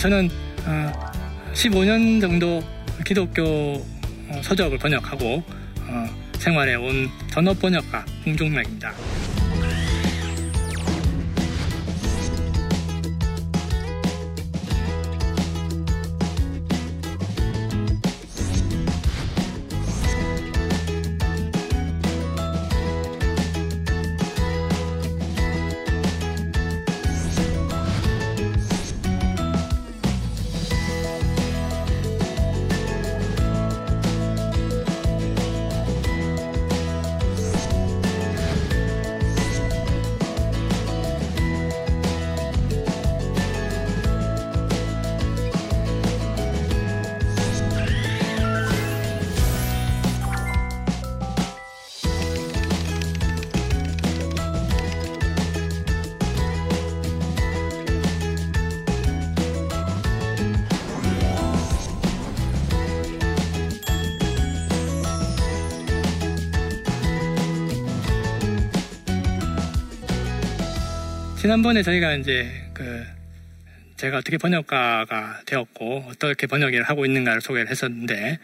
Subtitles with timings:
[0.00, 0.30] 저는
[1.52, 2.62] 15년 정도
[3.04, 3.84] 기독교
[4.40, 5.42] 서적을 번역하고
[6.38, 8.94] 생활해 온 전업 번역가 홍종락입니다.
[71.40, 73.02] 지난번에 저희가 이제 그
[73.96, 78.38] 제가 어떻게 번역가가 되었고 어떻게 번역 일을 하고 있는가를 소개를 했었는데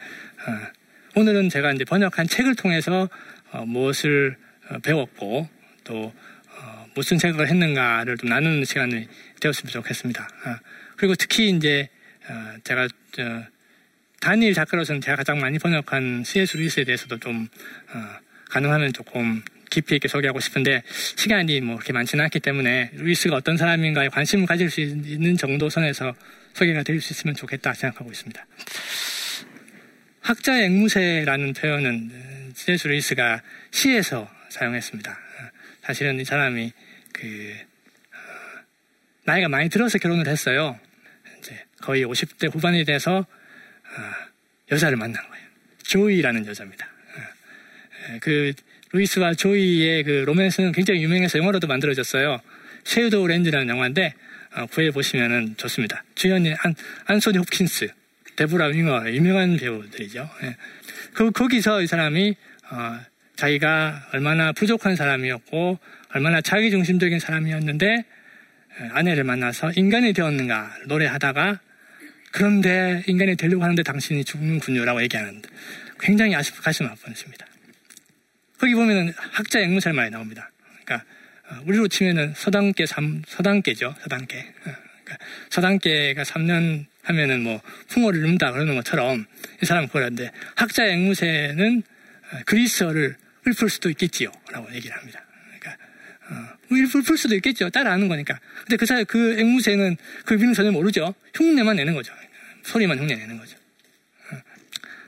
[0.46, 3.10] 어, 오늘은 제가 이제 번역한 책을 통해서
[3.52, 4.38] 어, 무엇을
[4.70, 5.46] 어, 배웠고
[5.84, 9.06] 또 어, 무슨 생각을 했는가를 좀 나누는 시간이
[9.42, 10.22] 되었으면 좋겠습니다.
[10.24, 10.56] 어,
[10.96, 11.90] 그리고 특히 이제
[12.30, 12.88] 어, 제가
[14.20, 16.56] 단일 작가로서는 제가 가장 많이 번역한 C.S.
[16.56, 17.46] 루이스에 대해서도 좀
[18.48, 20.82] 가능하면 조금 깊이 있게 소개하고 싶은데
[21.16, 26.14] 시간이 뭐 그렇게 많지는 않기 때문에 루이스가 어떤 사람인가에 관심을 가질 수 있는 정도 선에서
[26.54, 28.46] 소개가 될 수 있으면 좋겠다 생각하고 있습니다.
[30.20, 32.88] 학자의 앵무새라는 표현은 C.S.
[32.88, 35.18] 루이스가 시에서 사용했습니다.
[35.82, 36.72] 사실은 이 사람이
[37.12, 37.56] 그
[38.12, 38.60] 어,
[39.24, 40.80] 나이가 많이 들어서 결혼을 했어요.
[41.38, 44.14] 이제 거의 50대 후반이 돼서 어,
[44.72, 45.46] 여자를 만난 거예요.
[45.84, 46.86] 조이라는 여자입니다.
[46.86, 48.52] 어, 그
[48.92, 52.40] 루이스와 조이의 그 로맨스는 굉장히 유명해서 영화로도 만들어졌어요.
[52.84, 54.14] Shadowlands라는 영화인데
[54.54, 56.04] 어, 구해 보시면은 좋습니다.
[56.14, 56.74] 주연이 안,
[57.04, 57.88] 안소니 홉킨스,
[58.36, 60.30] 데브라 윙어 유명한 배우들이죠.
[60.44, 60.56] 예.
[61.12, 62.34] 그 거기서 이 사람이
[62.70, 63.00] 어,
[63.34, 65.78] 자기가 얼마나 부족한 사람이었고
[66.14, 71.60] 얼마나 자기중심적인 사람이었는데 예, 아내를 만나서 인간이 되었는가 노래하다가
[72.32, 75.42] 그런데 인간이 되려고 하는데 당신이 죽는군요라고 얘기하는
[75.98, 77.46] 굉장히 아쉽고 가슴 아픈 것입니다.
[78.58, 80.50] 거기 보면은 학자 앵무새 많이 나옵니다.
[80.84, 81.06] 그러니까
[81.48, 83.94] 어, 우리로 치면은 서당계 3, 서당계죠.
[84.02, 84.38] 서당계.
[84.38, 84.74] 어,
[85.04, 89.26] 그러니까 서당계가 3년 하면은 뭐 풍어를 읊다 그러는 것처럼
[89.62, 91.82] 이 사람은 그러는데 학자 앵무새는
[92.32, 94.32] 어, 그리스어를 읊을 수도 있겠지요.
[94.50, 95.24] 라고 얘기를 합니다.
[95.58, 95.84] 그러니까
[96.30, 97.70] 어, 읊을 수도 있겠죠.
[97.70, 98.38] 따라하는 거니까.
[98.62, 101.14] 근데 그 사이 그 앵무새는 그 의미는 전혀 모르죠.
[101.34, 102.12] 흉내만 내는 거죠.
[102.64, 103.56] 소리만 흉내 내는 거죠.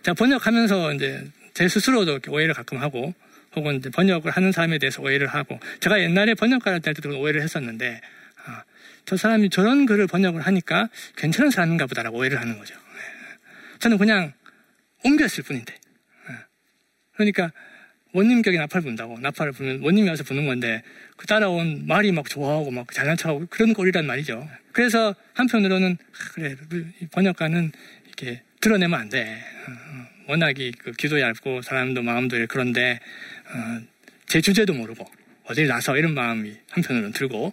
[0.02, 3.14] 자, 번역하면서 이제 제 스스로도 오해를 가끔 하고
[3.58, 8.00] 혹은 번역을 하는 사람에 대해서 오해를 하고 제가 옛날에 번역가를 할 때도 오해를 했었는데
[8.46, 8.62] 아,
[9.04, 12.74] 저 사람이 저런 글을 번역을 하니까 괜찮은 사람인가 보다라고 오해를 하는 거죠.
[12.74, 13.78] 예.
[13.80, 14.32] 저는 그냥
[15.04, 16.34] 옮겼을 뿐인데 예.
[17.14, 17.52] 그러니까
[18.12, 20.82] 원님격에 나팔 분다고 나팔을 부는 원님이 와서 부는 건데
[21.16, 24.48] 그 따라온 말이 막 좋아하고 막 잘난 척하고 그런 꼴이란 말이죠.
[24.72, 26.56] 그래서 한편으로는 아, 그래
[27.12, 27.72] 번역가는
[28.06, 29.42] 이렇게 드러내면 안 돼.
[30.28, 33.00] 워낙이 그 귀도 얇고 사람도 마음도 그런데
[33.46, 33.80] 어,
[34.26, 35.10] 제 주제도 모르고
[35.44, 37.52] 어딜 나서 이런 마음이 한편으로는 들고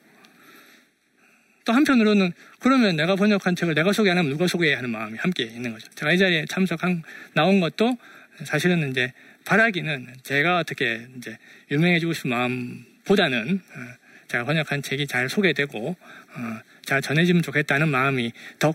[1.63, 5.43] 또 한편으로는 그러면 내가 번역한 책을 내가 소개 안 하면 누가 소개해야 하는 마음이 함께
[5.43, 5.89] 있는 거죠.
[5.95, 7.01] 제가 이 자리에 참석한
[7.33, 7.97] 나온 것도
[8.43, 9.13] 사실은 이제
[9.45, 11.37] 바라기는 제가 어떻게 이제
[11.71, 18.73] 유명해지고 싶은 마음보다는 어, 제가 번역한 책이 잘 소개되고 어, 잘 전해지면 좋겠다는 마음이 더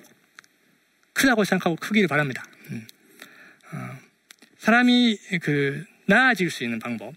[1.13, 2.43] 크다고 생각하고 크기를 바랍니다.
[4.59, 7.15] 사람이 그 나아질 수 있는 방법,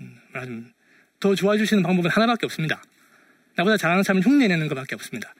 [0.00, 0.72] 음,
[1.20, 2.82] 더 좋아질 수 있는 방법은 하나밖에 없습니다.
[3.56, 5.34] 나보다 잘하는 사람은 흉내내는 것밖에 없습니다.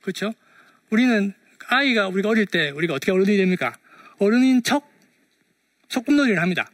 [0.00, 0.32] 그렇죠?
[0.90, 1.34] 우리는
[1.68, 3.76] 아이가 우리가 어릴 때 우리가 어떻게 어른이 됩니까?
[4.18, 4.90] 어른인 척
[5.88, 6.70] 소꿉놀이를 합니다.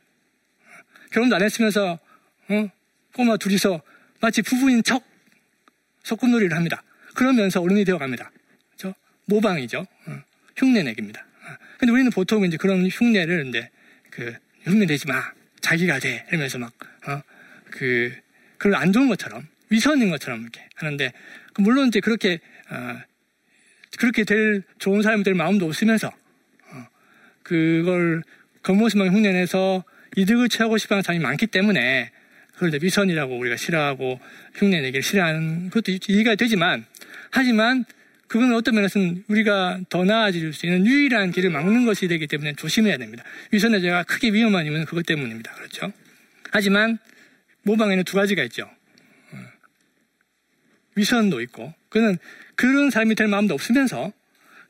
[1.10, 1.98] 결혼도 안 했으면서
[2.48, 2.68] 어?
[3.14, 3.82] 꼬마 둘이서
[4.20, 5.04] 마치 부부인 척
[6.02, 6.82] 소꿉놀이를 합니다.
[7.14, 8.30] 그러면서 어른이 되어갑니다.
[8.70, 8.94] 그렇죠?
[9.26, 9.86] 모방이죠.
[10.06, 10.22] 어.
[10.56, 11.24] 흉내내기입니다.
[11.82, 13.68] 근데 우리는 보통 이제 그런 흉내를 이제
[14.08, 14.32] 그
[14.62, 15.20] 흉내 내지 마.
[15.60, 16.24] 자기가 돼.
[16.28, 16.72] 이러면서 막,
[17.08, 17.22] 어,
[17.72, 18.12] 그,
[18.56, 21.12] 그걸 안 좋은 것처럼, 위선인 것처럼 이렇게 하는데,
[21.52, 22.38] 그 물론 이제 그렇게,
[22.70, 23.00] 어,
[23.98, 26.86] 그렇게 될 좋은 사람이 될 마음도 없으면서, 어,
[27.42, 28.22] 그걸
[28.62, 29.82] 겉모습만 흉내내서
[30.14, 32.12] 이득을 취하고 싶어 하는 사람이 많기 때문에,
[32.54, 34.20] 그걸 이제 위선이라고 우리가 싫어하고
[34.54, 36.86] 흉내내기를 싫어하는 것도 이해가 되지만,
[37.32, 37.84] 하지만
[38.32, 42.96] 그건 어떤 면에서는 우리가 더 나아질 수 있는 유일한 길을 막는 것이 되기 때문에 조심해야
[42.96, 43.22] 됩니다.
[43.50, 45.52] 위선의 죄가 크게 위험한 이유는 그것 때문입니다.
[45.52, 45.92] 그렇죠?
[46.50, 46.96] 하지만
[47.64, 48.62] 모방에는 두 가지가 있죠.
[49.32, 49.36] 어.
[50.94, 52.16] 위선도 있고, 그는
[52.54, 54.14] 그런 삶이 될 마음도 없으면서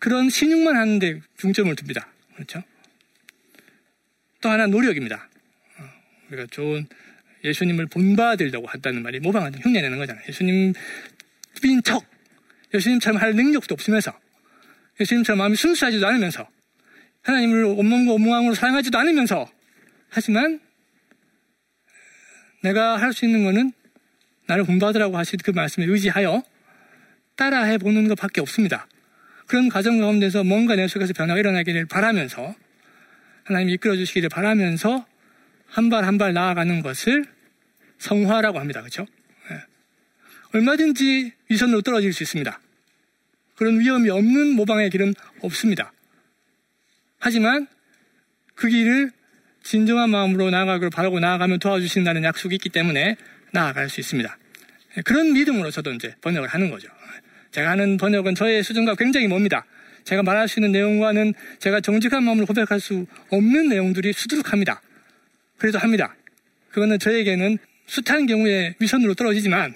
[0.01, 2.09] 그런 신용만 하는데 중점을 둡니다.
[2.35, 2.65] 그렇죠?
[4.41, 5.29] 또 하나 노력입니다.
[5.79, 5.85] 어,
[6.31, 6.89] 우리가 좋은
[7.45, 10.25] 예수님을 본받으려고 한다는 말이 모방하는 흉내내는 거잖아요.
[10.29, 10.75] 예수님인
[11.85, 12.05] 척,
[12.75, 14.19] 예수님처럼 할 능력도 없으면서,
[15.01, 16.49] 예수님처럼 마음이 순수하지도 않으면서,
[17.23, 19.51] 하나님을 온몸과 온몸으로 사랑하지도 않으면서,
[20.11, 20.61] 하지만
[22.63, 23.73] 내가 할 수 있는 것은
[24.47, 26.43] 나를 본받으라고 하신 그 말씀에 의지하여
[27.37, 28.87] 따라해 보는 것밖에 없습니다.
[29.47, 32.55] 그런 과정 가운데서 뭔가 내 속에서 변화가 일어나기를 바라면서
[33.45, 35.07] 하나님이 이끌어 주시기를 바라면서
[35.67, 37.25] 한 발 한 발 나아가는 것을
[37.99, 38.81] 성화라고 합니다.
[38.81, 39.07] 그렇죠?
[39.49, 39.57] 네.
[40.55, 42.61] 얼마든지 위선으로 떨어질 수 있습니다.
[43.57, 45.93] 그런 위험이 없는 모방의 길은 없습니다.
[47.19, 47.67] 하지만
[48.55, 49.11] 그 길을
[49.63, 53.17] 진정한 마음으로 나아가기를 바라고 나아가면 도와주신다는 약속이 있기 때문에
[53.53, 54.39] 나아갈 수 있습니다.
[54.97, 56.89] 네, 그런 믿음으로 저도 이제 번역을 하는 거죠.
[57.53, 59.65] 제가 하는 번역은 저의 수준과 굉장히 멉니다.
[60.05, 64.83] 제가 말할 수 있는 내용과는 제가 정직한 마음으로 고백할 수 없는 내용들이 수두룩합니다.
[65.59, 66.17] 그래도 합니다.
[66.71, 69.75] 그거는 저에게는 숱한 경우에 위선으로 떨어지지만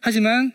[0.00, 0.52] 하지만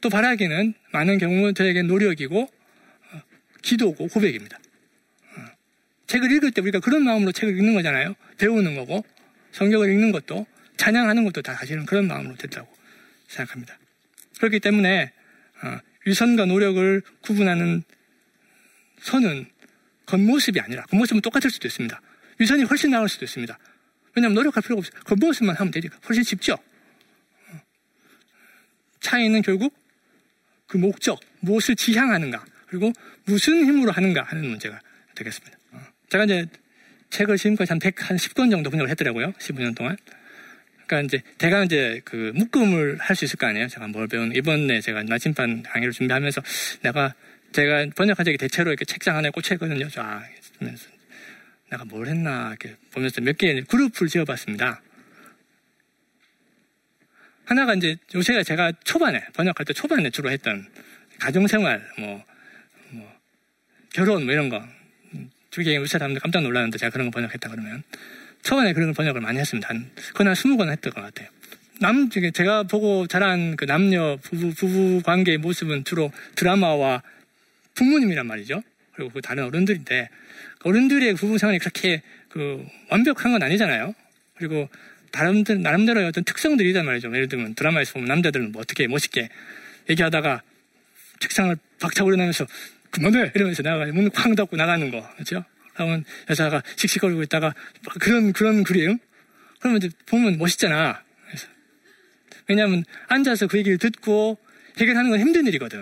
[0.00, 3.22] 또 바라기는 많은 경우 저에게 노력이고 어,
[3.62, 4.58] 기도고 고백입니다.
[4.58, 5.40] 어,
[6.06, 8.14] 책을 읽을 때 우리가 그런 마음으로 책을 읽는 거잖아요.
[8.38, 9.04] 배우는 거고
[9.52, 10.46] 성경을 읽는 것도
[10.76, 12.68] 찬양하는 것도 다 사실은 그런 마음으로 됐다고
[13.26, 13.78] 생각합니다.
[14.38, 15.12] 그렇기 때문에
[15.62, 17.82] 어, 위선과 노력을 구분하는
[19.00, 19.46] 선은
[20.06, 22.00] 겉모습이 아니라 겉모습은 똑같을 수도 있습니다.
[22.38, 23.58] 위선이 훨씬 나을 수도 있습니다.
[24.14, 25.00] 왜냐하면 노력할 필요가 없어요.
[25.04, 26.56] 겉모습만 하면 되니까 훨씬 쉽죠.
[29.00, 29.74] 차이는 결국
[30.68, 32.92] 그 목적, 무엇을 지향하는가, 그리고
[33.24, 34.78] 무슨 힘으로 하는가 하는 문제가
[35.14, 35.58] 되겠습니다.
[36.10, 36.46] 제가 이제
[37.10, 39.32] 책을 지금까지 한 100, 한 10권 정도 번역을 했더라고요.
[39.32, 39.96] 15년 동안.
[40.86, 43.68] 그러니까 이제 대강 이제 그 묶음을 할 수 있을 거 아니에요.
[43.68, 46.42] 제가 뭘 배운 이번에 제가 나침반 강의를 준비하면서
[46.82, 47.14] 내가
[47.52, 49.88] 제가 번역한 적이 대체로 이렇게 책장 안에 꽂혀 있거든요.
[49.88, 50.22] 쫙
[51.70, 54.82] 내가 뭘 했나 이렇게 보면서 몇 개의 그룹을 지어봤습니다.
[57.48, 60.66] 하나가 이제 요새가 제가 초반에 번역할 때 초반에 주로 했던
[61.18, 62.22] 가정생활 뭐,
[62.90, 63.10] 뭐
[63.94, 64.62] 결혼 뭐 이런 거
[65.50, 67.82] 주기에 우리 사람들 깜짝 놀랐는데 제가 그런 거 번역했다 그러면
[68.42, 69.66] 초반에 그런 걸 번역을 많이 했습니다.
[69.66, 71.28] 한, 그건 한 20권 했던 것 같아요.
[71.80, 77.02] 남, 제가 보고 자란 그 남녀 부부, 부부 관계의 모습은 주로 드라마와
[77.74, 78.62] 부모님이란 말이죠.
[78.94, 80.08] 그리고 그 다른 어른들인데,
[80.64, 83.94] 어른들의 부부 생활이 그렇게 그 완벽한 건 아니잖아요.
[84.36, 84.68] 그리고
[85.10, 87.08] 다른, 나름대로의 어떤 특성들이 있단 말이죠.
[87.08, 89.28] 예를 들면 드라마에서 보면 남자들은 뭐 어떻게 멋있게
[89.90, 90.42] 얘기하다가
[91.20, 92.46] 책상을 박차고 일어나면서
[92.90, 93.32] 그만해!
[93.34, 95.08] 이러면서 나가서 문을 쾅 닫고 나가는 거.
[95.14, 95.44] 그렇죠?
[95.74, 97.54] 그러면 여자가 씩씩거리고 있다가
[98.00, 98.98] 그런, 그런 그림?
[99.60, 101.02] 그러면 이제 보면 멋있잖아.
[102.48, 104.38] 왜냐하면 앉아서 그 얘기를 듣고
[104.78, 105.80] 해결하는 건 힘든 일이거든.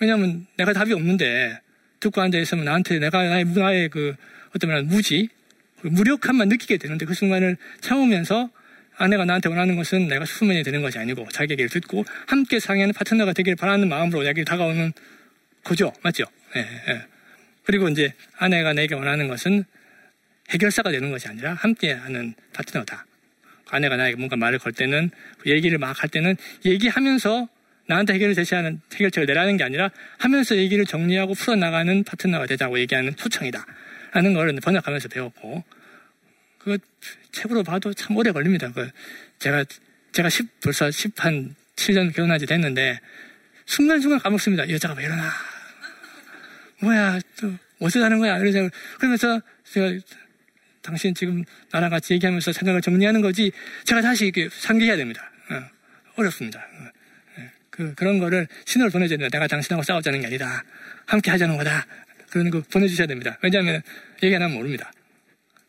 [0.00, 1.60] 왜냐하면 내가 답이 없는데
[2.00, 4.14] 듣고 앉아 있으면 나한테 내가 나의 문화의 그
[4.54, 5.39] 어떤 면 무지, 그
[5.82, 8.50] 무력함만 느끼게 되는데 그 순간을 참으면서
[8.96, 13.32] 아내가 나한테 원하는 것은 내가 수면이 되는 것이 아니고 자기 얘기를 듣고 함께 상의하는 파트너가
[13.32, 14.92] 되길 바라는 마음으로 내게 다가오는
[15.64, 15.92] 거죠.
[16.02, 16.24] 맞죠?
[16.56, 17.06] 예, 예.
[17.64, 19.64] 그리고 이제 아내가 내게 원하는 것은
[20.50, 23.06] 해결사가 되는 것이 아니라 함께하는 파트너다.
[23.70, 25.10] 아내가 나에게 뭔가 말을 걸 때는
[25.46, 27.48] 얘기를 막 할 때는 얘기하면서
[27.86, 33.64] 나한테 해결을 제시하는 해결책을 내라는 게 아니라 하면서 얘기를 정리하고 풀어나가는 파트너가 되자고 얘기하는 초청이다.
[34.12, 35.64] 라는 걸 번역하면서 배웠고,
[36.58, 36.78] 그
[37.32, 38.70] 책으로 봐도 참 오래 걸립니다.
[38.72, 38.90] 그
[39.38, 39.64] 제가,
[40.12, 43.00] 제가 10, 벌써 10, 한 7년 결혼한 지 됐는데,
[43.66, 44.68] 순간순간 까먹습니다.
[44.68, 45.30] 여자가 왜 이러나.
[46.82, 47.52] 뭐야, 또,
[47.88, 48.38] 사는 거야?
[48.38, 49.92] 이러면서, 그러면서 제가
[50.82, 53.52] 당신 지금 나랑 같이 얘기하면서 생각을 정리하는 거지
[53.84, 55.30] 제가 다시 이렇게 상기해야 됩니다.
[56.16, 56.88] 어, 렵습니다 어,
[57.38, 57.50] 예.
[57.70, 59.36] 그, 그런 거를 신호를 보내줘야 됩니다.
[59.36, 60.64] 내가 당신하고 싸우자는 게 아니다.
[61.06, 61.86] 함께 하자는 거다.
[62.30, 63.38] 그런 거 보내주셔야 됩니다.
[63.42, 63.82] 왜냐하면
[64.22, 64.92] 얘기 안 하면 모릅니다.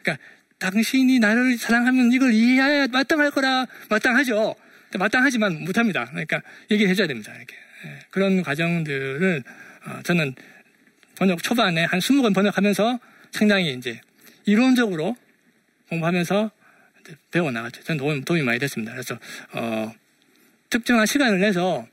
[0.02, 0.24] 그러니까
[0.60, 4.56] 당신이 나를 사랑하면 이걸 이해해야 마땅할 거라 마땅하죠.
[4.98, 6.06] 마땅하지만 못합니다.
[6.06, 7.34] 그러니까 얘기를 해줘야 됩니다.
[7.36, 7.56] 이렇게.
[7.86, 8.00] 예.
[8.12, 9.44] 그런 과정들을
[9.86, 10.36] 어, 저는
[11.16, 13.00] 번역 초반에 한 20권 번역하면서
[13.32, 14.00] 상당히 이제
[14.46, 15.16] 이론적으로
[15.90, 16.52] 공부하면서
[17.32, 17.84] 배워 나갔죠.
[17.84, 18.94] 저는 도움, 도움이 많이 됐습니다.
[18.94, 19.18] 그래서,
[19.54, 19.92] 어,
[20.70, 21.88] 특정한 시간을 내서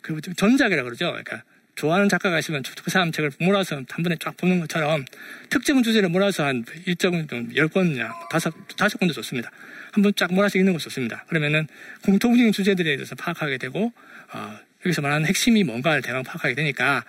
[0.00, 1.06] 그 전작이라고 그러죠.
[1.06, 1.42] 그러니까
[1.74, 5.04] 좋아하는 작가가 있으면 그 사람 책을 몰아서 한 번에 쫙 보는 것처럼
[5.50, 9.50] 특정 주제를 몰아서 한 일정 열권이나 다섯, 다섯 권도 좋습니다.
[9.92, 11.24] 한 번 쫙 몰아서 읽는 거 좋습니다.
[11.28, 11.66] 그러면은
[12.02, 13.92] 공통적인 주제들에 대해서 파악하게 되고,
[14.32, 17.04] 어, 여기서 말하는 핵심이 뭔가를 대강 파악하게 되니까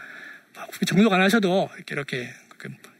[0.86, 2.31] 정독 안 하셔도 이렇게,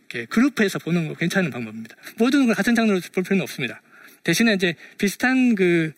[0.10, 1.96] 이렇게 그룹해서 보는 거 괜찮은 방법입니다.
[2.18, 3.82] 모든 걸 같은 장르로 볼 필요는 없습니다.
[4.24, 5.94] 대신에 이제 비슷한 그,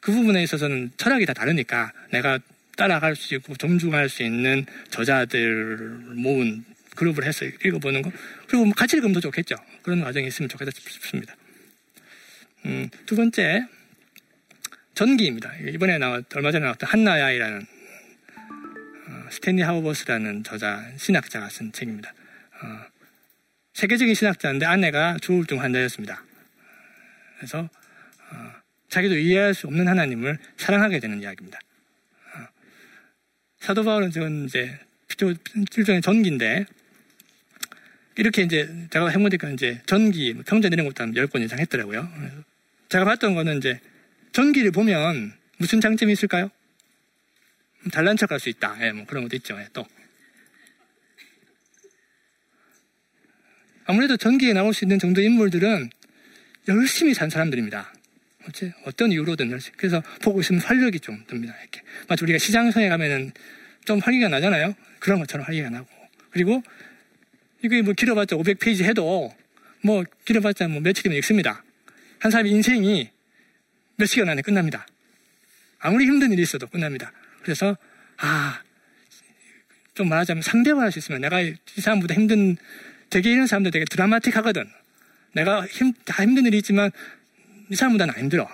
[0.00, 2.38] 그 부분에 있어서는 철학이 다 다르니까 내가
[2.76, 5.76] 따라갈 수 있고 존중할 수 있는 저자들
[6.14, 6.64] 모은
[6.94, 8.10] 그룹을 해서 읽어보는 거
[8.46, 9.56] 그리고 뭐 같이 읽으면 더 좋겠죠.
[9.82, 11.34] 그런 과정이 있으면 좋겠다 싶습니다.
[12.64, 13.66] 음, 두 번째
[14.94, 15.54] 전기입니다.
[15.56, 17.66] 이번에 나왔 얼마 전에 나왔던 한나야이라는
[19.08, 22.12] 어, 스탠리 하우버스라는 저자 신학자가 쓴 책입니다.
[22.62, 22.86] 어,
[23.74, 26.24] 세계적인 신학자인데 아내가 조울증 환자였습니다.
[27.36, 27.68] 그래서
[28.30, 28.52] 어,
[28.88, 31.58] 자기도 이해할 수 없는 하나님을 사랑하게 되는 이야기입니다.
[33.66, 34.78] 어, 사도 바울은 지금 이제
[35.76, 36.66] 일종의 전기인데
[38.16, 42.08] 이렇게 이제 제가 해보니까 이제 전기 평전 이런 것도 한 10권 이상 했더라고요.
[42.88, 43.80] 제가 봤던 거는 이제
[44.30, 46.48] 전기를 보면 무슨 장점이 있을까요?
[47.92, 48.76] 잘난 척할 수 있다.
[48.82, 49.58] 예, 뭐 그런 것도 있죠.
[49.58, 49.84] 예, 또
[53.84, 55.90] 아무래도 전기에 나올 수 있는 정도 인물들은
[56.68, 57.92] 열심히 산 사람들입니다.
[58.48, 59.76] 어째 어떤 이유로든 열심히.
[59.76, 61.54] 그래서 보고 있으면 활력이 좀 듭니다.
[61.60, 63.32] 이렇게 마치 우리가 시장성에 가면은
[63.84, 64.74] 좀 활기가 나잖아요.
[64.98, 65.86] 그런 것처럼 활기가 나고
[66.30, 66.62] 그리고
[67.62, 69.34] 이게 뭐 길어봤자 500페이지 해도
[69.82, 71.64] 뭐 길어봤자 뭐 며칠이면 읽습니다.
[72.18, 73.10] 한 사람의 인생이
[73.96, 74.86] 몇 시간 안에 끝납니다.
[75.78, 77.12] 아무리 힘든 일이 있어도 끝납니다.
[77.42, 77.76] 그래서
[78.18, 78.60] 아,
[79.94, 82.56] 좀 말하자면 상대화 할 수 있으면 내가 이 사람보다 힘든
[83.10, 84.68] 되게 이런 사람들 되게 드라마틱하거든.
[85.32, 86.90] 내가 힘, 다 힘든 일이 있지만
[87.70, 88.48] 이 사람보다는 안 힘들어.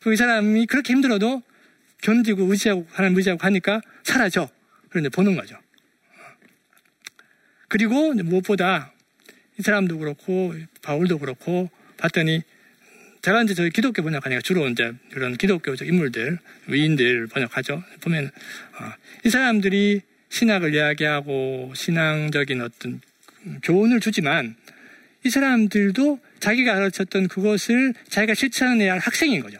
[0.00, 1.42] 그리고 이 사람이 그렇게 힘들어도
[2.02, 4.48] 견디고 의지하고 하나님 의지하고 하니까 사라져.
[4.90, 5.56] 그런데 보는 거죠.
[7.68, 8.92] 그리고 무엇보다
[9.58, 12.42] 이 사람도 그렇고 바울도 그렇고 봤더니
[13.22, 17.82] 제가 이제 저희 기독교 번역하니까 주로 이제 이런 기독교적 인물들, 위인들 번역하죠.
[18.02, 18.92] 보면 어,
[19.24, 23.00] 이 사람들이 신학을 이야기하고 신앙적인 어떤
[23.62, 24.56] 교훈을 주지만
[25.24, 29.58] 이 사람들도 자기가 가르쳤던 그것을 자기가 실천해야 할 학생인 거죠.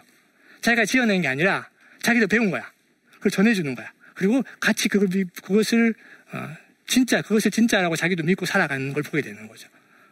[0.61, 1.67] 자기가 지어낸 게 아니라
[2.03, 2.71] 자기도 배운 거야.
[3.15, 3.91] 그걸 전해주는 거야.
[4.15, 5.09] 그리고 같이 그걸,
[5.43, 5.95] 그것을
[6.33, 9.67] 어, 진짜 그것을 진짜라고 자기도 믿고 살아가는 걸 보게 되는 거죠.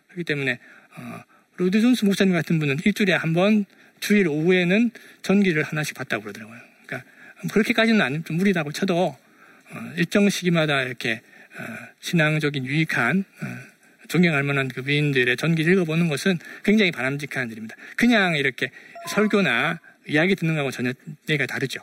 [0.08, 0.58] 그렇기 때문에
[0.96, 1.22] 어,
[1.56, 3.66] 로이드 존스 목사님 같은 분은 일주일에 한 번
[4.00, 6.58] 주일 오후에는 전기를 하나씩 봤다고 그러더라고요.
[6.86, 7.08] 그러니까
[7.52, 9.16] 그렇게까지는 안, 좀 무리다고 쳐도
[9.70, 11.20] 어, 일정 시기마다 이렇게
[11.58, 11.62] 어,
[12.00, 13.71] 신앙적인 유익한 어,
[14.12, 17.74] 존경할 만한 그 위인들의 전기를 읽어보는 것은 굉장히 바람직한 일입니다.
[17.96, 18.70] 그냥 이렇게
[19.08, 20.92] 설교나 이야기 듣는 거하고 전혀
[21.30, 21.80] 얘기가 다르죠.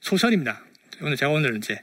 [0.00, 0.60] 소설입니다.
[1.00, 1.80] 오늘 제가 오늘 이제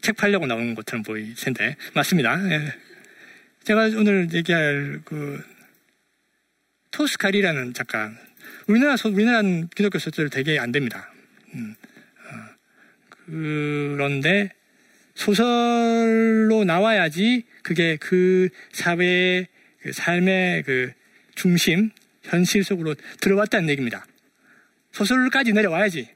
[0.00, 2.36] 책 팔려고 나온 것처럼 보일 텐데 맞습니다.
[2.50, 2.74] 예.
[3.62, 5.40] 제가 오늘 얘기할 그
[6.90, 8.10] 토스카리라는 작가
[8.66, 9.42] 우리나라 소, 우리나라
[9.76, 11.12] 기독교 소설 되게 안 됩니다.
[11.54, 11.76] 음,
[12.26, 12.34] 어,
[13.26, 14.50] 그런데
[15.14, 19.46] 소설로 나와야지 그게 그 사회의
[19.80, 20.92] 그 삶의 그
[21.34, 21.90] 중심
[22.22, 24.06] 현실 속으로 들어왔다는 얘기입니다.
[24.92, 26.08] 소설까지 내려와야지.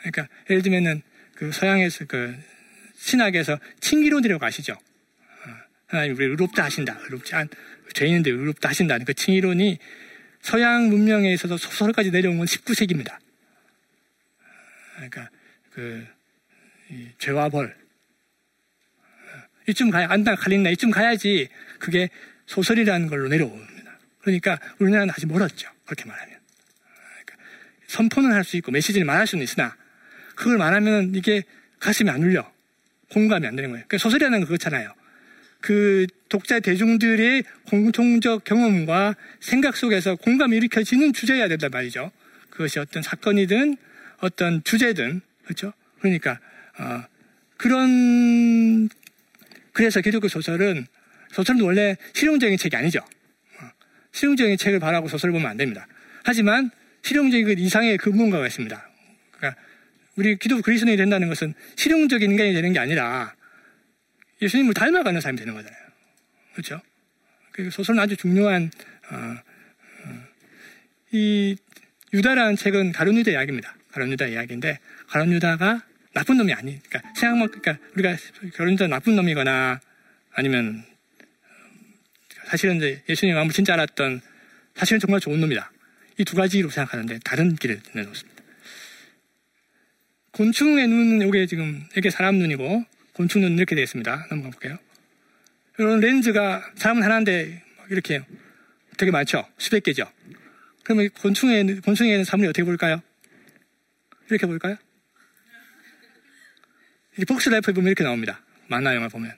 [0.00, 1.02] 그러니까 예를 들면은
[1.34, 2.34] 그 서양에서 그
[2.96, 4.72] 신학에서 칭의론이라고 아시죠?
[4.72, 5.50] 어,
[5.86, 6.98] 하나님 우리 의롭다 하신다.
[7.04, 7.48] 의롭지 않,
[7.92, 9.78] 죄인인데 의롭다 하신다는 그 칭의론이
[10.40, 13.18] 서양 문명에 있어서 소설까지 내려온 건 19세기입니다.
[14.94, 15.28] 그러니까
[15.72, 16.06] 그
[17.18, 17.85] 죄와 벌 어,
[19.68, 22.08] 이쯤 가야 안다 갈린다 이쯤 가야지 그게
[22.46, 23.98] 소설이라는 걸로 내려옵니다.
[24.20, 25.68] 그러니까 우리나라는 아직 멀었죠.
[25.84, 26.36] 그렇게 말하면
[26.84, 27.36] 그러니까
[27.88, 29.76] 선포는 할 수 있고 메시지를 말할 수는 있으나
[30.34, 31.42] 그걸 말하면 이게
[31.80, 32.50] 가슴이 안 울려.
[33.10, 33.84] 공감이 안 되는 거예요.
[33.86, 34.92] 그러니까 소설이라는 건 그렇잖아요.
[35.60, 42.10] 그 독자 대중들의 공통적 경험과 생각 속에서 공감이 일으켜지는 주제여야 된단 말이죠.
[42.50, 43.76] 그것이 어떤 사건이든
[44.20, 45.72] 어떤 주제든 그렇죠.
[46.00, 46.38] 그러니까
[46.78, 47.04] 어,
[47.56, 48.88] 그런
[49.76, 50.86] 그래서 기독교 소설은
[51.32, 52.98] 소설은 원래 실용적인 책이 아니죠.
[53.00, 53.70] 어,
[54.10, 55.86] 실용적인 책을 바라고 소설을 보면 안 됩니다.
[56.24, 56.70] 하지만
[57.02, 58.90] 실용적인 그 이상의 그 무언가가 있습니다.
[59.32, 59.60] 그러니까
[60.16, 63.34] 우리 기독 그리스도인이 된다는 것은 실용적인 인간이 되는 게 아니라
[64.40, 65.82] 예수님을 닮아가는 사람이 되는 거잖아요.
[66.54, 66.80] 그렇죠?
[67.52, 68.70] 그 소설은 아주 중요한
[69.10, 70.22] 어, 어,
[71.12, 71.54] 이
[72.14, 73.76] 유다라는 책은 가룟 유다 이야기입니다.
[73.92, 74.78] 가룟 유다 이야기인데
[75.08, 75.82] 가룟 유다가
[76.16, 76.80] 나쁜 놈이 아니.
[76.82, 78.16] 그러니까 생각만 그러니까 우리가
[78.72, 79.80] 유다 나쁜 놈이거나
[80.32, 80.82] 아니면
[82.46, 84.22] 사실은 이제 예수님 마음을 진짜 알았던
[84.74, 85.70] 사실은 정말 좋은 놈이다.
[86.18, 88.42] 이 두 가지로 생각하는데 다른 길을 내놓습니다.
[90.32, 94.28] 곤충의 눈은 이게 지금 이게 사람 눈이고 곤충 눈은 이렇게 되어 있습니다.
[94.30, 94.78] 넘어가 볼게요.
[95.78, 98.22] 이런 렌즈가 사람은 하나인데 이렇게
[98.96, 99.46] 되게 많죠.
[99.58, 100.10] 수백 개죠.
[100.82, 103.02] 그러면 곤충의 곤충에는 사물이 어떻게 볼까요?
[104.30, 104.78] 이렇게 볼까요?
[107.18, 108.40] 이 복스 라이프에 보면 이렇게 나옵니다.
[108.68, 109.32] 만화 영화 보면.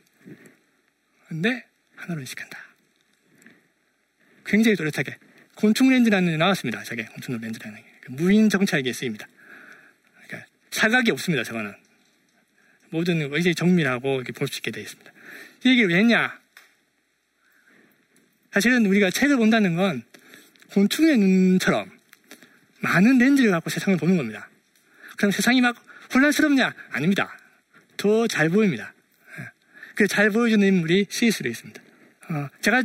[1.28, 1.64] 근데
[1.96, 2.58] 하나로 인식한다.
[4.46, 5.16] 굉장히 또렷하게
[5.54, 6.82] 곤충 렌즈라는 게 나왔습니다.
[6.84, 9.28] 저게 곤충 렌즈라는 게그 무인 정찰기에 쓰입니다.
[10.26, 11.44] 그러니까 사각이 없습니다.
[11.44, 11.74] 저거는
[12.90, 15.12] 모든 이제 정밀하고 이렇게 볼 수 있게 되어 있습니다.
[15.64, 16.40] 이 얘기를 왜 했냐?
[18.52, 20.02] 사실은 우리가 책을 본다는 건
[20.70, 21.90] 곤충의 눈처럼
[22.80, 24.48] 많은 렌즈를 갖고 세상을 보는 겁니다.
[25.16, 25.76] 그럼 세상이 막
[26.14, 26.74] 혼란스럽냐?
[26.90, 27.37] 아닙니다.
[27.98, 28.94] 더 잘 보입니다.
[29.38, 29.44] 예.
[29.94, 31.82] 그잘 보여주는 인물이 시스로 있습니다.
[32.30, 32.84] 어, 제가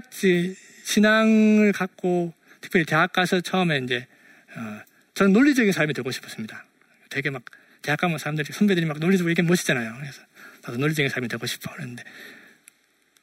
[0.83, 4.05] 신앙을 갖고 특별히 대학 가서 처음에 이제
[4.55, 4.81] 어,
[5.13, 6.65] 저는 논리적인 삶이 되고 싶었습니다.
[7.09, 7.43] 되게 막
[7.81, 9.95] 대학 가면 사람들이 선배들이 막 논리적으로 이게 멋있잖아요.
[9.99, 10.21] 그래서
[10.63, 12.03] 나도 논리적인 삶이 되고 싶어 그랬는데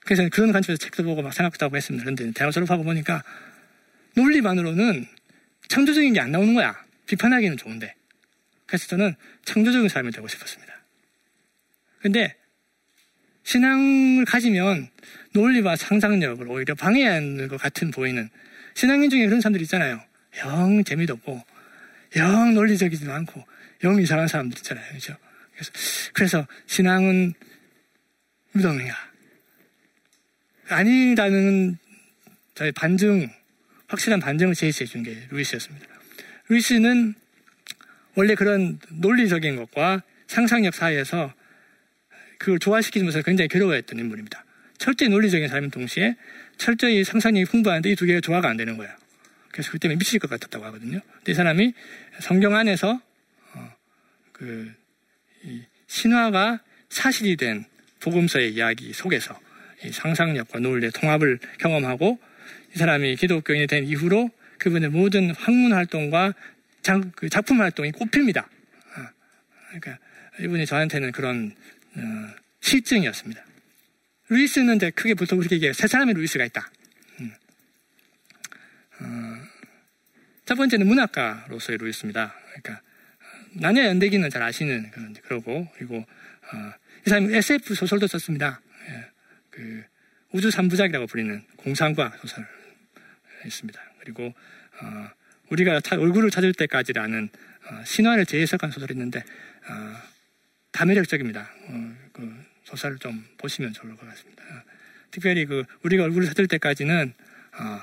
[0.04, 2.04] 그래서 그런 관점에서 책도 보고 막 생각도 하고 했습니다.
[2.04, 3.22] 그런데 대학 졸업하고 보니까
[4.16, 5.06] 논리만으로는
[5.68, 6.82] 창조적인 게 안 나오는 거야.
[7.06, 7.94] 비판하기는 좋은데.
[8.66, 10.79] 그래서 저는 창조적인 삶이 되고 싶었습니다.
[12.00, 12.34] 근데
[13.44, 14.88] 신앙을 가지면
[15.32, 18.28] 논리와 상상력을 오히려 방해하는 것 같은 보이는
[18.74, 20.00] 신앙인 중에 그런 사람들 있잖아요.
[20.38, 21.42] 영 재미도 없고,
[22.16, 23.44] 영 논리적이지도 않고,
[23.84, 24.92] 영 이상한 사람들 있잖아요.
[24.92, 25.16] 그죠?
[25.54, 25.72] 그래서,
[26.12, 27.34] 그래서 신앙은
[28.52, 28.94] 무덤이야.
[30.68, 31.76] 아니라는
[32.54, 33.28] 저희 반증,
[33.88, 35.86] 확실한 반증을 제시해 준 게 루이스였습니다.
[36.48, 37.14] 루이스는
[38.14, 41.32] 원래 그런 논리적인 것과 상상력 사이에서
[42.40, 44.44] 그걸 조화시키면서 굉장히 괴로워했던 인물입니다.
[44.78, 46.16] 철저히 논리적인 삶인 동시에
[46.56, 48.92] 철저히 상상력이 풍부한데 이 두 개가 조화가 안 되는 거예요.
[49.52, 51.00] 그래서 그 때문에 미칠 것 같았다고 하거든요.
[51.18, 51.74] 근데 이 사람이
[52.20, 52.98] 성경 안에서
[53.52, 53.72] 어,
[54.32, 54.72] 그
[55.86, 57.66] 신화가 사실이 된
[58.00, 59.38] 복음서의 이야기 속에서
[59.92, 62.18] 상상력과 논리의 통합을 경험하고
[62.74, 66.32] 이 사람이 기독교인이 된 이후로 그분의 모든 학문 활동과
[66.80, 68.40] 장, 그 작품 활동이 꼽힙니다.
[68.42, 69.06] 어,
[69.68, 69.98] 그러니까
[70.40, 71.79] 이분이 저한테는 그런 어,
[72.60, 73.44] 실증이었습니다.
[74.28, 75.72] 루이스는 이제 크게 보통 그렇게 얘기해요.
[75.72, 76.70] 세 사람의 루이스가 있다.
[77.20, 77.32] 음.
[79.00, 79.06] 어,
[80.46, 82.34] 첫 번째는 문학가로서의 루이스입니다.
[82.48, 82.82] 그러니까
[83.52, 86.72] 나냐 연대기는 잘 아시는 그런 그러고 그리고 어,
[87.06, 88.60] 이 사람이 SF 소설도 썼습니다.
[88.88, 89.10] 예,
[89.50, 89.84] 그
[90.32, 92.46] 우주 삼부작이라고 불리는 공상과 소설
[93.44, 93.80] 있습니다.
[94.00, 94.26] 그리고
[94.80, 95.10] 어,
[95.48, 97.28] 우리가 얼굴을 찾을 때까지라는
[97.66, 99.24] 어, 신화를 재해석한 소설이 있는데
[99.68, 99.96] 어,
[100.72, 101.50] 다 매력적입니다.
[101.68, 104.42] 어, 그 소설을 좀 보시면 좋을 것 같습니다.
[104.44, 104.62] 어,
[105.10, 107.12] 특별히 그 우리가 얼굴을 찾을 때까지는
[107.58, 107.82] 어,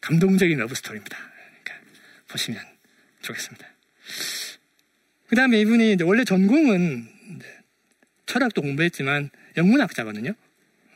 [0.00, 1.16] 감동적인 love story입니다.
[1.62, 1.86] 그러니까
[2.28, 2.60] 보시면
[3.22, 3.66] 좋겠습니다.
[5.28, 7.08] 그 다음에 이분이 원래 전공은
[8.26, 10.34] 철학도 공부했지만 영문학자거든요.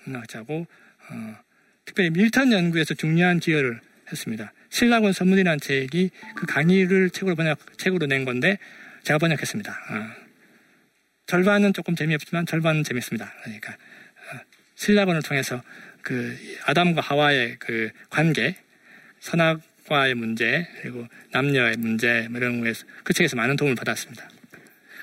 [0.07, 0.67] 영문학자고
[1.11, 1.37] 어,
[1.85, 4.53] 특별히 밀턴 연구에서 중요한 기여를 했습니다.
[4.71, 8.59] 신라곤 선문이라는 책이 그 강의를 책으로 번역 책으로 낸 건데
[9.05, 9.73] 제가 번역했습니다.
[9.73, 10.24] 어,
[11.27, 13.33] 절반은 조금 재미없지만 절반은 재밌습니다.
[13.43, 14.41] 그러니까 어,
[14.75, 15.63] 신라곤을 통해서
[16.03, 18.57] 그 아담과 하와의 그 관계,
[19.21, 24.29] 선악과의 문제 그리고 남녀의 문제 뭐 이런 거에서 그 책에서 많은 도움을 받았습니다.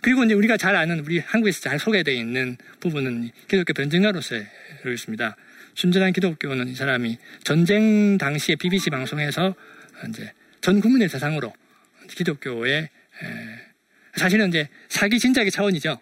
[0.01, 4.47] 그리고 이제 우리가 잘 아는 우리 한국에서 잘 소개되어 있는 부분은 기독교 변증가로서의
[4.85, 5.35] 있습니다.
[5.75, 9.55] 순전한 기독교는 이 사람이 전쟁 당시에 BBC 방송에서
[10.09, 11.53] 이제 전 국민을 대상으로
[12.09, 12.89] 기독교의
[14.15, 15.99] 사실은 이제 사기 진작의 차원이죠.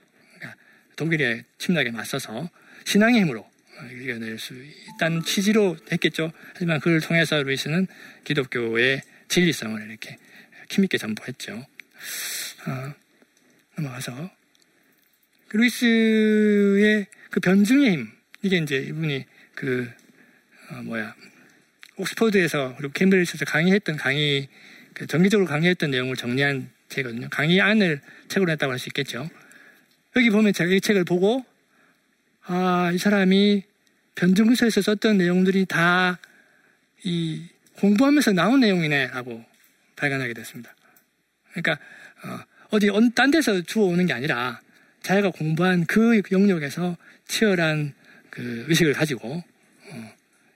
[0.99, 2.49] 독일의 침략에 맞서서
[2.83, 3.49] 신앙의 힘으로
[3.89, 4.53] 이겨낼 수
[4.95, 6.33] 있다는 취지로 했겠죠.
[6.53, 7.87] 하지만 그를 통해서 루이스는
[8.25, 10.17] 기독교의 진리성을 이렇게
[10.69, 11.65] 힘있게 전보했죠.
[12.67, 12.93] 어,
[13.77, 14.29] 넘어가서
[15.47, 19.89] 그 루이스의 그 변증의 힘 이게 이제 이분이 그
[20.71, 21.15] 어, 뭐야
[21.95, 24.49] 옥스퍼드에서 그리고 캠브리지에서 강의했던 강의
[24.93, 27.29] 그 정기적으로 강의했던 내용을 정리한 책이거든요.
[27.29, 29.29] 강의 안을 책으로 했다고 할 수 있겠죠.
[30.15, 31.45] 여기 보면 제가 이 책을 보고
[32.45, 33.63] 아 이 사람이
[34.15, 36.17] 변증서에서 썼던 내용들이 다
[37.03, 39.45] 이 공부하면서 나온 내용이네라고
[39.95, 40.75] 발견하게 됐습니다.
[41.51, 41.79] 그러니까
[42.71, 44.59] 어, 디딴 데서 주워오는 게 아니라
[45.01, 47.93] 자기가 공부한 그 영역에서 치열한
[48.29, 49.43] 그 의식을 가지고
[49.91, 50.13] 어,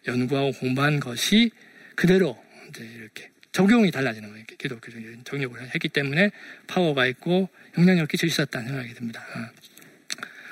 [0.07, 1.51] 연구하고 공부한 것이
[1.95, 2.37] 그대로
[2.69, 4.45] 이제 이렇게 적용이 달라지는 거예요.
[4.57, 6.31] 기독교적인 정력을 했기 때문에
[6.67, 9.25] 파워가 있고 영향력을 끼칠 수 있었다는 생각이 듭니다.
[9.35, 9.49] 어.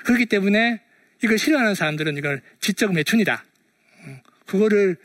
[0.06, 0.82] 그렇기 때문에
[1.24, 3.44] 이걸 싫어하는 사람들은 이걸 지적 매춘이다.
[4.06, 4.22] 어.
[4.46, 4.96] 그거를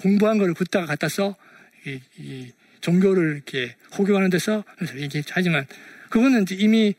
[0.00, 1.36] 공부한 거를 붓다가 갖다 써
[1.84, 4.64] 이, 이 종교를 이렇게 호교하는 데서
[4.96, 5.66] 얘기하지만
[6.08, 6.94] 그거는 이미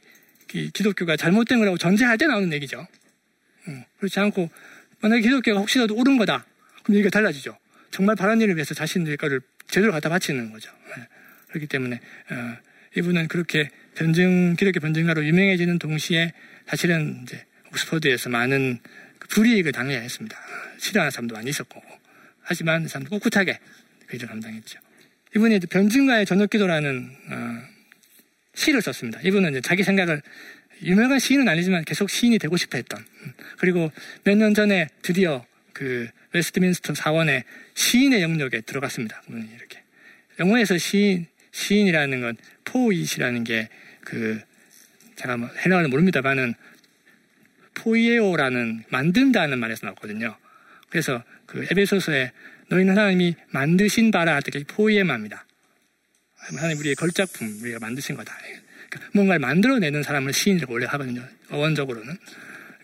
[0.47, 2.86] 기독교가 잘못된 거라고 전제할 때 나오는 얘기죠.
[4.00, 4.50] 그렇지 않고
[5.00, 6.45] 만약에 기독교가 혹시라도 옳은 거다.
[6.84, 7.58] 그럼 얘기가 달라지죠.
[7.91, 10.71] 정말 바른 일을 위해서 자신들의 거를 제대로 갖다 바치는 거죠.
[10.95, 11.03] 네.
[11.49, 11.99] 그렇기 때문에
[12.32, 12.58] 어,
[12.95, 16.34] 이분은 그렇게 변증 기독교 변증가로 유명해지는 동시에
[16.67, 18.80] 사실은 이제 옥스퍼드에서 많은
[19.19, 20.38] 그 불이익을 당해야 했습니다.
[20.77, 21.82] 싫어하는 사람도 많이 있었고
[22.41, 23.60] 하지만 그 사람도 꿋꿋하게
[24.08, 24.80] 그 일을 감당했죠.
[25.36, 27.62] 이분이 변증가의 저녁기도라는 어,
[28.56, 29.19] 시를 썼습니다.
[29.23, 30.21] 이분은 이제 자기 생각을
[30.84, 33.03] 유명한 시인은 아니지만 계속 시인이 되고 싶어 했던
[33.58, 33.91] 그리고
[34.23, 35.45] 몇 년 전에 드디어
[35.78, 37.44] 그 웨스트민스터 사원의
[37.76, 39.22] 시인의 영역에 들어갔습니다.
[39.30, 39.84] 이렇게
[40.40, 43.70] 영어에서 시인 시인이라는 건 poesy라는 게
[44.08, 44.40] 그
[45.18, 46.54] 제가 뭐 헬라어는 모릅니다만은
[47.74, 50.38] 포이에오라는 만든다는 말에서 나왔거든요.
[50.90, 52.32] 그래서 그 에베소서에
[52.70, 55.46] 너희는 하나님이 만드신 바라 할 포이에마입니다.
[56.38, 58.34] 하나님 우리의 걸작품 우리가 만드신 거다.
[58.90, 61.28] 그러니까 뭔가를 만들어내는 사람을 시인이라고 원래 하거든요.
[61.50, 62.18] 어원적으로는.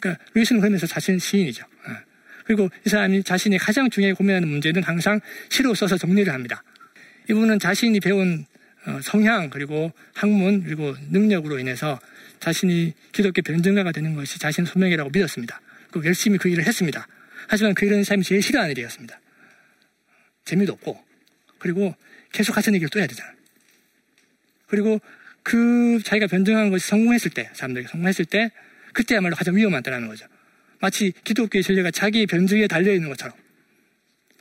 [0.02, 1.66] 그러니까 루이스는 그러면서 자신 시인이죠.
[2.44, 2.46] 예.
[2.46, 6.64] 그리고 이 사람이 자신이 가장 중요하게 고민하는 문제는 항상 시로 써서 정리를 합니다.
[7.30, 8.46] 이분은 자신이 배운
[8.86, 12.00] 어, 성향 그리고 학문 그리고 능력으로 인해서
[12.40, 15.62] 자신이 기독교 변증가가 되는 것이 자신 소명이라고 믿었습니다.
[15.90, 17.08] 그리고 열심히 그 일을 했습니다.
[17.48, 19.20] 하지만 그 일은 삶이 제일 싫어하는 일이었습니다.
[20.44, 21.02] 재미도 없고
[21.60, 21.96] 그리고
[22.34, 23.32] 계속 하던 얘기를 또 해야 되잖아.
[24.68, 25.00] 그리고
[25.44, 28.52] 그 자기가 변증한 것이 성공했을 때 사람들이 성공했을 때
[28.92, 30.26] 그때야말로 가장 위험하다는 거죠.
[30.84, 33.34] 마치 기독교의 진리가 자기 변증에 달려있는 것처럼.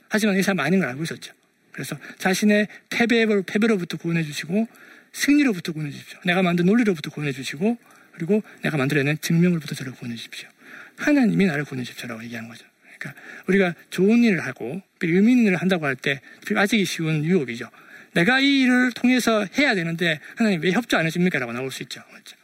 [0.09, 1.33] 하지만 이 사람 많은 걸 알고 있었죠.
[1.71, 4.67] 그래서 자신의 패배로, 패배로부터 구원해 주시고
[5.13, 6.19] 승리로부터 구원해 주십시오.
[6.25, 7.77] 내가 만든 논리로부터 구원해 주시고
[8.11, 10.49] 그리고 내가 만들어낸 증명으로부터 저를 구원해 주십시오.
[10.97, 12.65] 하나님이 나를 구원해 주십시오라고 얘기하는 거죠.
[12.99, 16.19] 그러니까 우리가 좋은 일을 하고 의미 있는 일을 한다고 할 때
[16.53, 17.69] 빠지기 쉬운 유혹이죠.
[18.11, 21.39] 내가 이 일을 통해서 해야 되는데 하나님 왜 협조 안 해줍니까?
[21.39, 22.03] 라고 나올 수 있죠.
[22.11, 22.35] 그렇죠?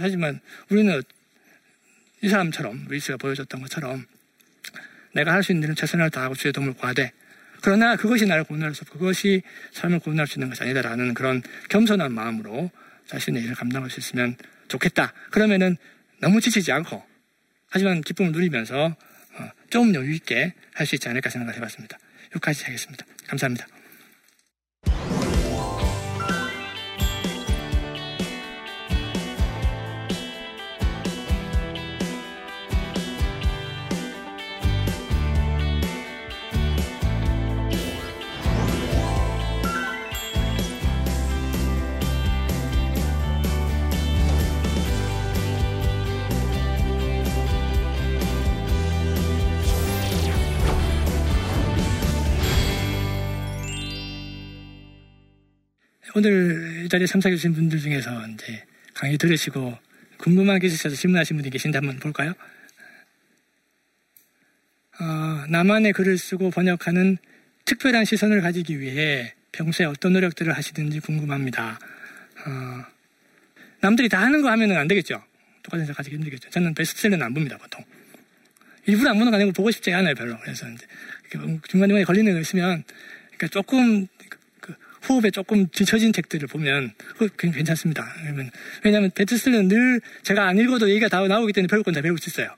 [0.00, 1.00] 하지만 우리는
[2.22, 4.06] 이 사람처럼 루이스가 보여줬던 것처럼
[5.14, 7.12] 내가 할 수 있는 일은 최선을 다하고 주의 도움을 구하되
[7.62, 12.12] 그러나 그것이 나를 구원할 수 없고 그것이 삶을 구원할 수 있는 것이 아니다라는 그런 겸손한
[12.12, 12.70] 마음으로
[13.06, 14.36] 자신의 일을 감당할 수 있으면
[14.68, 15.12] 좋겠다.
[15.30, 15.76] 그러면은
[16.20, 17.02] 너무 지치지 않고
[17.70, 18.96] 하지만 기쁨을 누리면서
[19.34, 21.98] 어, 좀 여유 있게 할 수 있지 않을까 생각을 해봤습니다.
[22.34, 23.04] 여기까지 하겠습니다.
[23.26, 23.66] 감사합니다.
[56.18, 59.78] 오늘 이 자리에 참석해 주신 분들 중에서 이제 강의 들으시고
[60.16, 62.34] 궁금한 게 있으셔서 질문하신 분이 계신데 한번 볼까요?
[64.98, 65.04] 어,
[65.48, 67.18] 나만의 글을 쓰고 번역하는
[67.66, 71.78] 특별한 시선을 가지기 위해 평소에 어떤 노력들을 하시든지 궁금합니다.
[72.44, 72.84] 어,
[73.80, 75.22] 남들이 다 하는 거 하면 안 되겠죠?
[75.62, 76.50] 똑같은 생각 가지기 힘들겠죠.
[76.50, 77.84] 저는 베스트셀러는 안 봅니다, 보통.
[78.86, 80.36] 일부러 안 보는 거 아니고 보고 싶지 않아요, 별로.
[80.40, 80.84] 그래서 이제
[81.30, 82.82] 중간중간에 걸리는 거 있으면
[83.36, 84.08] 그러니까 조금
[85.08, 86.92] 호흡에 조금 뒤처진 책들을 보면
[87.38, 88.06] 괜찮습니다.
[88.84, 92.28] 왜냐하면 베트셀러는 늘 제가 안 읽어도 얘기가 다 나오기 때문에 배울 건 다 배울 수
[92.28, 92.54] 있어요.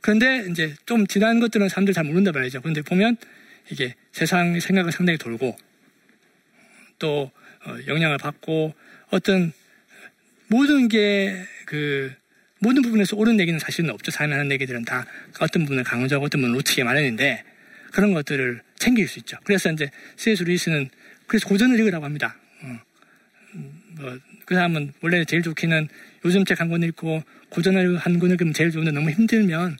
[0.00, 2.60] 그런데 이제 좀 지난 것들은 사람들 잘 모른단 말이죠.
[2.60, 3.16] 그런데 보면
[3.70, 5.56] 이게 세상 생각을 상당히 돌고
[6.98, 7.30] 또
[7.66, 8.74] 어, 영향을 받고
[9.10, 9.52] 어떤
[10.48, 12.12] 모든 게 그
[12.58, 14.10] 모든 부분에서 옳은 얘기는 사실은 없죠.
[14.10, 15.06] 삶에 하는 얘기들은 다
[15.38, 17.44] 어떤 부분을 강조하고 어떤 부분을 놓치게 마련인데
[17.92, 19.36] 그런 것들을 챙길 수 있죠.
[19.44, 20.42] 그래서 이제 C.S.
[20.42, 20.90] 루이스는
[21.30, 22.34] 그래서 고전을 읽으라고 합니다.
[22.62, 22.78] 어.
[24.00, 25.88] 뭐, 그 사람은 원래 제일 좋기는
[26.24, 29.76] 요즘 책 한 권 읽고 고전을 한 권 읽으면 제일 좋은데 너무 힘들면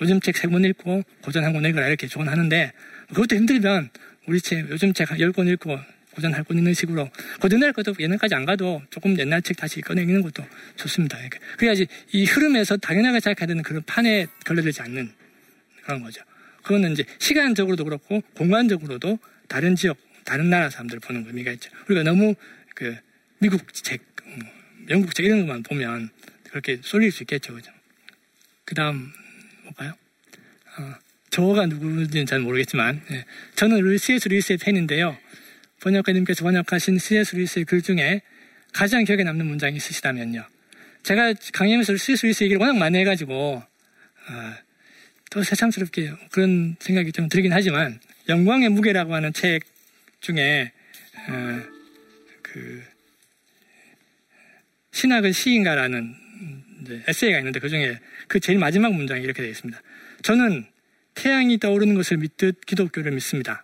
[0.00, 2.72] 요즘 책 세 권 읽고 고전 한 권 읽으라 이렇게 조언하는데
[3.10, 3.90] 그것도 힘들면
[4.26, 5.78] 우리 책 요즘 책 열 권 읽고
[6.10, 7.08] 고전 할 권 읽는 식으로
[7.40, 11.16] 고전할 것도 예능까지 안 가도 조금 옛날 책 다시 꺼내기는 것도 좋습니다.
[11.58, 15.12] 그래야지 이 흐름에서 당연하게 생각해야 되는 그런 판에 걸려들지 않는
[15.84, 16.22] 그런 거죠.
[16.64, 19.96] 그거는 이제 시간적으로도 그렇고 공간적으로도 다른 지역
[20.28, 21.70] 다른 나라 사람들 보는 의미가 있죠.
[21.86, 22.34] 우리가 너무
[22.74, 22.94] 그
[23.38, 24.36] 미국 책, 뭐
[24.90, 26.10] 영국 책 이런 것만 보면
[26.50, 27.54] 그렇게 쏠릴 수 있겠죠.
[27.54, 27.72] 그죠?
[28.66, 29.10] 그 다음,
[29.64, 29.94] 볼까요?
[30.76, 30.94] 어,
[31.30, 33.24] 저가 누구인지는 잘 모르겠지만, 예.
[33.54, 34.28] 저는 C.S.
[34.28, 35.16] 루이스의 팬인데요.
[35.80, 37.34] 번역가님께서 번역하신 C.S.
[37.34, 38.20] 루이스의 글 중에
[38.74, 40.44] 가장 기억에 남는 문장이 있으시다면요.
[41.04, 42.26] 제가 강의하면서 C.S.
[42.26, 44.54] 루이스 얘기를 워낙 많이 해가지고, 어,
[45.30, 49.62] 더 새삼스럽게 그런 생각이 좀 들긴 하지만, 영광의 무게라고 하는 책
[50.20, 50.72] 중에
[51.28, 51.62] 어,
[52.42, 52.82] 그
[54.92, 56.14] 신학은 시인가라는
[57.06, 59.80] 에세이가 있는데 그 중에 그 제일 마지막 문장이 이렇게 되어 있습니다.
[60.22, 60.66] 저는
[61.14, 63.62] 태양이 떠오르는 것을 믿듯 기독교를 믿습니다.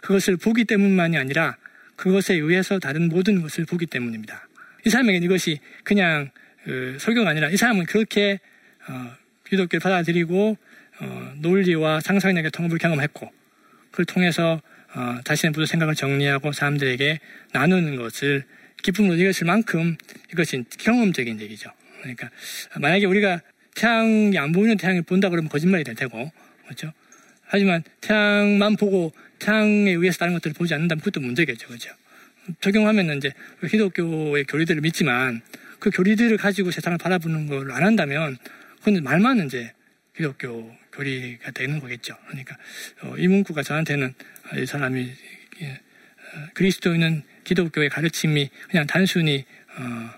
[0.00, 1.56] 그것을 보기 때문만이 아니라
[1.96, 4.48] 그것에 의해서 다른 모든 것을 보기 때문입니다.
[4.84, 6.30] 이 사람에게는 이것이 그냥
[6.64, 8.40] 그 설교가 아니라 이 사람은 그렇게
[8.88, 9.14] 어,
[9.48, 10.56] 기독교를 받아들이고
[11.00, 13.32] 어, 논리와 상상력의 통합을 경험했고
[13.90, 14.60] 그걸 통해서
[14.94, 17.20] 어, 자신의 모든 생각을 정리하고 사람들에게
[17.52, 18.44] 나누는 것을
[18.82, 19.96] 기쁨으로 이것을 만큼
[20.32, 21.70] 이것이 경험적인 얘기죠.
[22.00, 22.30] 그러니까
[22.78, 23.40] 만약에 우리가
[23.74, 26.30] 태양이 안 보이는 태양을 본다 그러면 거짓말이 될 테고
[26.64, 26.92] 그렇죠.
[27.44, 31.68] 하지만 태양만 보고 태양에 의해서 다른 것들을 보지 않는다면 그것도 문제겠죠.
[31.68, 31.90] 그렇죠.
[32.60, 33.32] 적용하면 이제
[33.68, 35.42] 기독교의 교리들을 믿지만
[35.78, 38.36] 그 교리들을 가지고 세상을 바라보는 걸 안 한다면
[38.82, 39.72] 그건 말만 이제
[40.16, 42.16] 기독교 교리가 되는 거겠죠.
[42.26, 42.56] 그러니까
[43.02, 44.14] 어, 이 문구가 저한테는
[44.58, 45.12] 이 사람이
[45.62, 49.44] 예, 어, 그리스도인은 기독교의 가르침이 그냥 단순히
[49.76, 50.10] 어,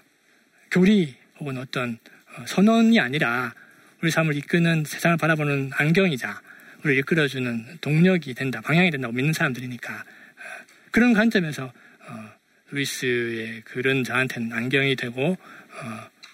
[0.70, 1.98] 교리 혹은 어떤
[2.36, 3.54] 어, 선언이 아니라
[4.02, 6.42] 우리 삶을 이끄는 세상을 바라보는 안경이자
[6.80, 11.72] 우리를 이끌어주는 동력이 된다, 방향이 된다고 믿는 사람들이니까 어, 그런 관점에서
[12.06, 12.30] 어,
[12.70, 15.36] 루이스의 글은 저한테는 안경이 되고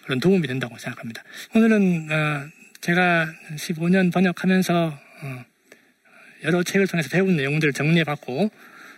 [0.04, 1.22] 그런 도움이 된다고 생각합니다.
[1.54, 2.08] 오늘은
[2.80, 4.98] 제가 15년 번역하면서
[6.44, 8.50] 여러 책을 통해서 배운 내용들을 정리해봤고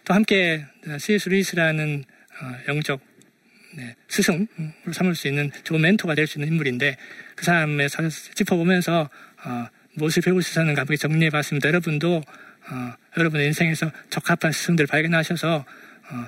[0.04, 0.64] 또 함께
[0.98, 1.28] C.S.
[1.28, 2.04] 루이스라는
[2.68, 3.00] 영적
[3.74, 6.96] 네, 스승으로 삼을 수 있는 좋은 멘토가 될 수 있는 인물인데
[7.34, 9.08] 그 사람의 사을 짚어보면서
[9.44, 11.68] 어, 무엇을 배울 수 있었는가 그렇게 정리해봤습니다.
[11.68, 15.64] 여러분도 어, 여러분의 인생에서 적합한 스승들을 발견하셔서
[16.10, 16.26] 어,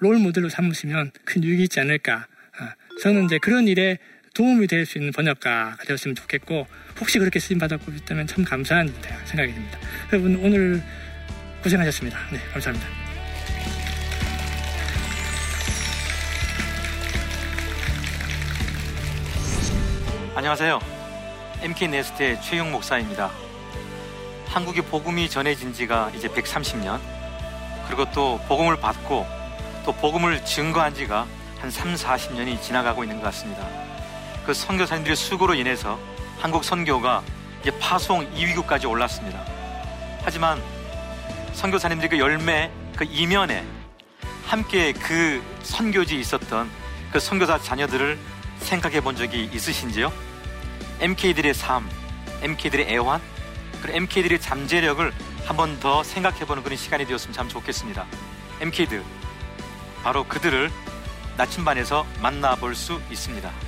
[0.00, 2.26] 롤 모델로 삼으시면 큰 유익이 있지 않을까.
[2.60, 2.68] 어,
[3.02, 3.98] 저는 이제 그런 일에
[4.38, 6.68] 도움이 될 수 있는 번역가가 되었으면 좋겠고
[7.00, 9.78] 혹시 그렇게 쓰임 받았고 있다면 참 감사한 생각이 듭니다.
[10.12, 10.80] 여러분 오늘
[11.64, 12.16] 고생하셨습니다.
[12.30, 12.88] 네, 감사합니다.
[20.36, 20.78] 안녕하세요.
[21.62, 23.32] MK 네스트의 최용 목사입니다.
[24.46, 27.00] 한국의 복음이 전해진 지가 이제 130년,
[27.88, 29.26] 그리고 또 복음을 받고
[29.84, 31.26] 또 복음을 증거한 지가
[31.58, 33.87] 한 3, 40년이 지나가고 있는 것 같습니다.
[34.48, 35.98] 그 선교사님들의 수고로 인해서
[36.40, 37.22] 한국 선교가
[37.80, 39.44] 파송 2위국까지 올랐습니다.
[40.22, 40.58] 하지만
[41.52, 43.62] 선교사님들의 그 열매, 그 이면에
[44.46, 46.70] 함께 그 선교지에 있었던
[47.12, 48.18] 그 선교사 자녀들을
[48.60, 50.10] 생각해 본 적이 있으신지요?
[51.00, 51.86] MK들의 삶,
[52.40, 53.20] MK들의 애환,
[53.82, 55.12] 그리고 MK들의 잠재력을
[55.44, 58.06] 한 번 더 생각해 보는 그런 시간이 되었으면 참 좋겠습니다.
[58.62, 59.04] MK들,
[60.02, 60.70] 바로 그들을
[61.36, 63.67] 나침반에서 만나볼 수 있습니다.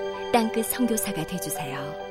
[0.31, 2.10] 땅끝 성교사가 되주세요